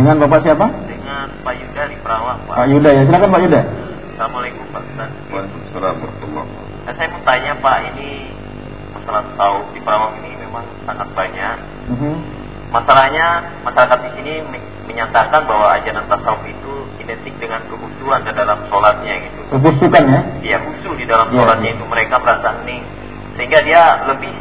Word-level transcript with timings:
Dengan 0.00 0.16
Bapak 0.16 0.40
siapa? 0.40 0.64
Dengan 0.88 1.28
Pak 1.44 1.54
Yuda 1.60 1.82
di 1.92 1.96
Perawang, 2.00 2.40
Pak. 2.48 2.56
Pak 2.56 2.66
Yuda 2.72 2.88
ya. 2.88 3.02
Silakan 3.04 3.28
Pak 3.28 3.40
Yuda. 3.44 3.60
Assalamualaikum 4.16 4.64
Pak 4.72 4.82
Ustaz. 4.88 5.10
Waalaikumsalam 5.28 5.94
warahmatullahi 6.00 6.46
wabarakatuh. 6.48 6.84
Nah, 6.88 6.92
saya 6.96 7.08
mau 7.12 7.20
tanya 7.28 7.52
Pak, 7.60 7.76
ini 7.92 8.10
masalah 8.96 9.20
tasawuf 9.28 9.66
di 9.76 9.80
Perawang 9.84 10.12
ini 10.24 10.30
memang 10.40 10.64
sangat 10.88 11.08
banyak. 11.12 11.56
Mhm. 11.92 12.14
Masalahnya 12.72 13.26
masyarakat 13.60 13.98
di 14.00 14.10
sini 14.16 14.32
me- 14.48 14.68
menyatakan 14.88 15.40
bahwa 15.44 15.68
ajaran 15.76 16.04
tasawuf 16.08 16.44
itu 16.48 16.72
identik 16.96 17.34
dengan 17.36 17.60
kehusuan 17.68 18.24
di 18.24 18.32
dalam 18.32 18.56
sholatnya 18.72 19.14
gitu. 19.20 19.40
Kebusukan 19.52 20.02
ya. 20.08 20.20
Dia 20.40 20.56
khusyuk 20.64 20.96
di 20.96 21.04
dalam 21.04 21.28
Iya, 21.28 21.36
sholatnya 21.44 21.70
iya. 21.70 21.76
itu 21.76 21.84
mereka 21.84 22.14
merasa 22.16 22.48
hening 22.56 22.82
sehingga 23.36 23.58
dia 23.68 23.82
lebih 24.08 24.32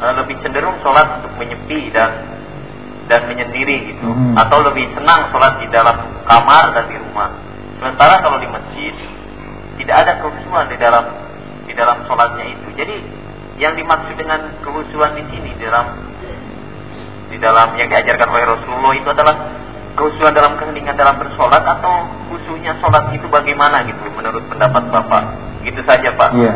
eh, 0.00 0.12
lebih 0.24 0.34
cenderung 0.40 0.80
sholat 0.80 1.20
untuk 1.20 1.36
menyepi 1.36 1.92
dan 1.92 2.16
dan 3.12 3.28
menyendiri 3.28 3.92
gitu 3.92 4.08
Mhm. 4.08 4.40
atau 4.40 4.64
lebih 4.64 4.88
senang 4.96 5.28
sholat 5.28 5.60
di 5.60 5.68
dalam 5.68 5.96
kamar 6.24 6.72
dan 6.72 6.88
di 6.88 6.96
rumah. 6.96 7.28
Sementara 7.76 8.24
kalau 8.24 8.40
di 8.40 8.48
masjid 8.48 8.94
tidak 9.76 9.96
ada 10.00 10.12
kehusuan 10.24 10.64
di 10.72 10.80
dalam 10.80 11.04
di 11.68 11.72
dalam 11.76 12.00
sholatnya 12.08 12.48
itu. 12.48 12.68
Jadi 12.72 12.96
yang 13.60 13.76
dimaksud 13.76 14.16
dengan 14.16 14.48
kehusuan 14.64 15.12
di 15.12 15.28
sini 15.28 15.52
di 15.60 15.64
dalam 15.68 15.92
di 17.28 17.36
dalam 17.36 17.76
yang 17.76 17.88
diajarkan 17.92 18.28
oleh 18.32 18.44
Rasulullah 18.48 18.92
itu 18.96 19.08
adalah 19.12 19.36
kehusuan 19.92 20.32
dalam 20.32 20.56
keheningan 20.56 20.96
dalam 20.96 21.20
bersolat 21.20 21.60
atau 21.60 22.08
khususnya 22.32 22.72
sholat 22.80 23.12
itu 23.12 23.28
bagaimana 23.28 23.84
gitu 23.84 24.08
menurut 24.16 24.40
pendapat 24.48 24.88
Bapak? 24.88 25.24
Gitu 25.68 25.80
saja 25.84 26.08
Pak. 26.16 26.30
Iya. 26.32 26.54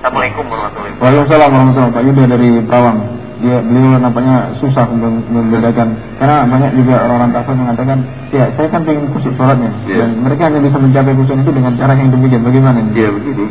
Assalamualaikum 0.00 0.48
warahmatullahi 0.48 0.96
wabarakatuh. 0.96 1.04
Waalaikumsalam 1.04 1.50
warahmatullahi 1.52 1.94
Pak 1.94 2.02
Yuda 2.08 2.22
dari 2.26 2.50
Perawang. 2.64 2.98
Dia 3.40 3.56
beliau 3.64 3.96
nampaknya 3.96 4.52
susah 4.60 4.84
mem- 4.92 5.24
membedakan. 5.32 5.96
Karena 6.20 6.44
banyak 6.44 6.70
juga 6.76 6.94
orang-orang 7.08 7.32
tasawuf 7.32 7.56
mengatakan 7.56 7.98
ya 8.36 8.44
saya 8.52 8.68
kan 8.68 8.84
pengen 8.84 9.08
khusyuk 9.16 9.32
sholatnya. 9.34 9.72
Iya. 9.88 9.96
dan 10.04 10.10
mereka 10.20 10.42
hanya 10.52 10.60
bisa 10.60 10.76
mencapai 10.76 11.12
khusyuk 11.16 11.40
itu 11.40 11.52
dengan 11.56 11.72
cara 11.80 11.92
yang 11.96 12.12
demikian. 12.12 12.42
Bagaimana 12.44 12.78
ini? 12.84 12.92
Ya 13.00 13.08
begini, 13.08 13.46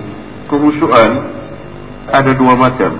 kehusuan 0.45 1.11
ada 2.09 2.31
dua 2.37 2.53
macam. 2.53 2.91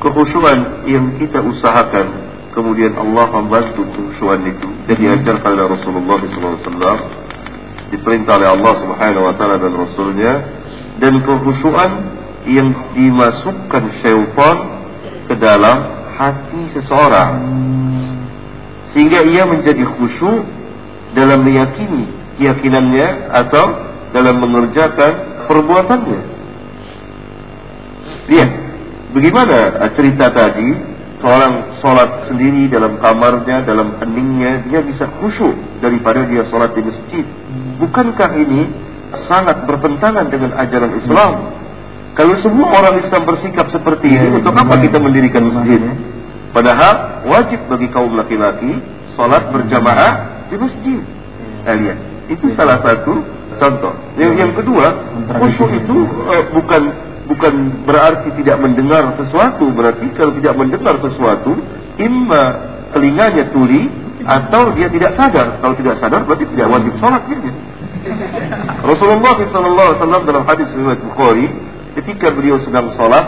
Kehusuan 0.00 0.84
yang 0.84 1.16
kita 1.16 1.40
usahakan, 1.40 2.06
kemudian 2.52 2.92
Allah 2.92 3.24
membantu 3.40 3.88
kehusuan 3.88 4.44
itu. 4.44 4.68
Dan 4.84 4.96
diajarkan 5.00 5.50
oleh 5.56 5.66
Rasulullah 5.80 6.20
SAW, 6.20 7.00
diperintah 7.88 8.36
oleh 8.36 8.48
Allah 8.52 8.72
Subhanahu 8.84 9.24
Wa 9.32 9.34
Taala 9.40 9.56
dan 9.56 9.72
Rasulnya, 9.72 10.32
dan 11.00 11.12
kehusuan 11.24 11.90
yang 12.44 12.68
dimasukkan 12.92 13.82
syaitan 14.04 14.56
ke 15.26 15.34
dalam 15.38 15.78
hati 16.14 16.62
seseorang 16.76 17.32
sehingga 18.94 19.26
ia 19.26 19.42
menjadi 19.44 19.82
khusyuk 19.82 20.46
dalam 21.18 21.42
meyakini 21.42 22.06
keyakinannya 22.38 23.30
atau 23.30 23.66
dalam 24.14 24.38
mengerjakan 24.38 25.12
perbuatannya. 25.50 26.20
Lihat, 28.30 28.50
bagaimana 29.12 29.58
cerita 29.98 30.30
tadi 30.30 30.68
seorang 31.18 31.82
sholat 31.82 32.30
sendiri 32.30 32.70
dalam 32.70 33.02
kamarnya, 33.02 33.66
dalam 33.66 33.98
heningnya, 33.98 34.64
dia 34.70 34.80
bisa 34.86 35.10
khusyuk 35.18 35.82
daripada 35.82 36.26
dia 36.30 36.46
sholat 36.48 36.72
di 36.78 36.82
masjid. 36.86 37.26
Bukankah 37.82 38.30
ini 38.38 38.70
sangat 39.26 39.66
bertentangan 39.66 40.30
dengan 40.30 40.54
ajaran 40.54 40.92
Islam? 41.02 41.32
Kalau 42.14 42.34
semua 42.46 42.70
orang 42.78 43.02
Islam 43.02 43.26
bersikap 43.26 43.66
seperti 43.74 44.06
ini, 44.06 44.38
untuk 44.38 44.54
apa 44.54 44.78
gimana? 44.78 44.84
kita 44.86 44.98
mendirikan 45.02 45.42
masjid? 45.50 45.82
Padahal 46.54 47.26
wajib 47.26 47.66
bagi 47.66 47.90
kaum 47.90 48.14
laki-laki 48.14 48.78
sholat 49.18 49.50
berjamaah 49.50 50.46
di 50.46 50.54
masjid. 50.54 51.02
Nah, 51.66 51.74
lihat, 51.74 51.98
itu 52.30 52.46
salah 52.54 52.78
satu 52.86 53.18
contoh. 53.58 53.94
Yang, 54.14 54.32
yang 54.38 54.52
kedua, 54.54 54.86
khusyuk 55.42 55.70
itu 55.74 55.96
eh, 56.30 56.44
bukan 56.54 56.82
bukan 57.26 57.54
berarti 57.82 58.30
tidak 58.38 58.62
mendengar 58.62 59.18
sesuatu. 59.18 59.66
Berarti 59.74 60.06
kalau 60.14 60.38
tidak 60.38 60.54
mendengar 60.54 60.94
sesuatu, 61.02 61.58
imma 61.98 62.44
telinganya 62.94 63.50
tuli 63.50 63.90
atau 64.22 64.70
dia 64.78 64.86
tidak 64.86 65.18
sadar. 65.18 65.58
Kalau 65.58 65.74
tidak 65.74 65.98
sadar 65.98 66.22
berarti 66.22 66.46
tidak 66.54 66.68
wajib 66.70 66.92
sholat 67.02 67.22
dia. 67.26 67.52
Rasulullah 68.84 69.34
SAW 69.48 70.28
dalam 70.28 70.44
hadis 70.44 70.68
riwayat 70.76 71.00
Bukhari, 71.00 71.48
ketika 71.98 72.30
beliau 72.34 72.60
sedang 72.66 72.94
sholat, 72.98 73.24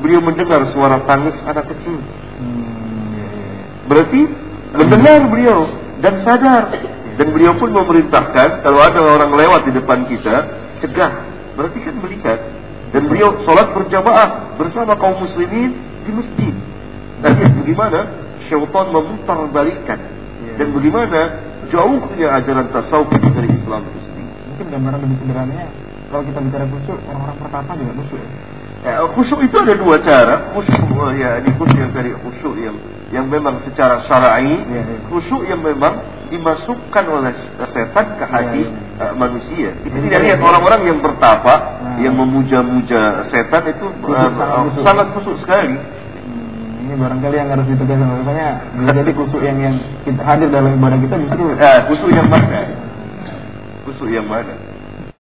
beliau 0.00 0.20
mendengar 0.24 0.64
suara 0.72 1.00
tangis 1.04 1.36
anak 1.44 1.68
kecil. 1.72 1.96
Hmm, 1.96 3.12
iya, 3.12 3.26
iya, 3.28 3.46
iya. 3.52 3.64
Berarti 3.88 4.20
mendengar 4.76 5.20
beliau 5.28 5.58
dan 6.04 6.14
sadar 6.24 6.62
dan 7.16 7.26
beliau 7.32 7.56
pun 7.56 7.72
memerintahkan 7.72 8.60
kalau 8.60 8.80
ada 8.80 9.00
orang 9.00 9.32
lewat 9.32 9.60
di 9.68 9.72
depan 9.72 10.04
kita 10.08 10.36
cegah. 10.84 11.12
Berarti 11.56 11.78
kan 11.80 11.94
melihat 12.00 12.38
dan 12.92 13.02
beliau 13.08 13.40
sholat 13.44 13.72
berjamaah 13.72 14.56
bersama 14.60 14.96
kaum 15.00 15.16
muslimin 15.20 15.72
di 16.04 16.10
masjid. 16.12 16.54
Dan 17.24 17.32
bagaimana 17.64 18.00
syaitan 18.46 18.86
memutar 18.92 19.40
balikan 19.48 20.00
dan 20.60 20.68
bagaimana 20.72 21.20
jauhnya 21.72 22.28
ajaran 22.36 22.68
tasawuf 22.70 23.08
dari 23.08 23.48
Islam 23.56 23.88
itu 23.88 23.98
sendiri. 24.04 24.32
Mungkin 24.52 24.66
gambaran 24.70 24.98
lebih 25.00 25.16
sederhananya 25.24 25.85
kalau 26.06 26.22
kita 26.22 26.38
bicara 26.38 26.64
khusyuk 26.66 26.98
orang-orang 27.04 27.36
pertama 27.42 27.70
juga 27.74 27.92
khusyuk. 27.98 28.20
ya. 28.22 28.30
Ya, 28.86 29.02
khusyuk 29.10 29.40
itu 29.42 29.56
ada 29.58 29.74
dua 29.74 29.96
cara. 29.98 30.34
Khusyuk 30.54 30.82
oh, 30.94 31.10
ya, 31.10 31.42
ini 31.42 31.50
khusyuk 31.58 31.78
yang 31.80 31.90
dari 31.90 32.10
khusyuk 32.14 32.54
yang 32.54 32.76
yang 33.10 33.26
memang 33.26 33.58
secara 33.62 34.02
syar'i, 34.06 34.62
Ya, 34.66 34.82
ya. 34.82 34.96
khusyuk 35.10 35.42
yang 35.46 35.58
memang 35.62 35.98
dimasukkan 36.26 37.04
oleh 37.06 37.30
setan 37.70 38.06
ke 38.18 38.24
hati 38.26 38.62
Ya, 38.62 38.70
ya. 38.70 39.10
uh, 39.10 39.14
manusia. 39.18 39.70
Kita 39.82 39.94
Jadi 39.94 40.06
tidak 40.06 40.20
lihat 40.26 40.38
orang-orang 40.42 40.80
yang 40.86 40.98
bertapa, 41.02 41.54
Nah. 41.82 41.98
yang 42.02 42.14
memuja-muja 42.14 43.26
setan 43.30 43.62
itu 43.66 43.86
uh, 44.06 44.30
sangat 44.34 44.46
uh, 44.46 44.62
khusyuk. 44.70 44.82
sangat 44.86 45.06
khusyuk 45.18 45.36
sekali. 45.42 45.74
Hmm, 45.74 46.82
ini 46.86 46.94
barangkali 46.94 47.34
yang 47.34 47.50
harus 47.50 47.66
ditegaskan 47.66 48.08
bisa 48.78 48.90
jadi 48.94 49.10
khusyuk 49.10 49.42
yang 49.42 49.58
yang 49.58 49.74
kita 50.06 50.22
hadir 50.22 50.48
dalam 50.50 50.70
ibadah 50.78 50.98
kita 51.02 51.14
justru 51.26 51.44
Eh, 51.58 51.78
khusyuk 51.90 52.10
yang 52.14 52.28
mana? 52.30 52.60
Khusyuk 53.82 54.10
yang 54.14 54.26
mana? 54.30 54.54